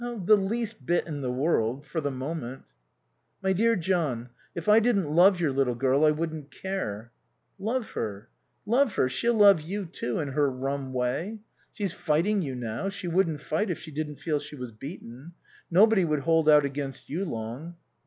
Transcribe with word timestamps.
"The 0.03 0.35
least 0.35 0.83
bit 0.83 1.05
in 1.05 1.21
the 1.21 1.31
world. 1.31 1.85
For 1.85 2.01
the 2.01 2.09
moment." 2.09 2.63
"My 3.43 3.53
dear 3.53 3.75
John, 3.75 4.29
if 4.55 4.67
I 4.67 4.79
didn't 4.79 5.11
love 5.11 5.39
your 5.39 5.51
little 5.51 5.75
girl 5.75 6.03
I 6.05 6.09
wouldn't 6.09 6.49
care." 6.49 7.11
"Love 7.59 7.91
her. 7.91 8.27
Love 8.65 8.95
her. 8.95 9.07
She'll 9.09 9.35
love 9.35 9.61
you 9.61 9.85
too, 9.85 10.17
in 10.17 10.29
her 10.29 10.49
rum 10.49 10.91
way. 10.91 11.41
She's 11.73 11.93
fighting 11.93 12.41
you 12.41 12.55
now. 12.55 12.89
She 12.89 13.07
wouldn't 13.07 13.41
fight 13.41 13.69
if 13.69 13.77
she 13.77 13.91
didn't 13.91 14.15
feel 14.15 14.39
she 14.39 14.55
was 14.55 14.71
beaten. 14.71 15.33
Nobody 15.69 16.03
could 16.03 16.21
hold 16.21 16.49
out 16.49 16.65
against 16.65 17.07
you 17.07 17.23
long." 17.23 17.75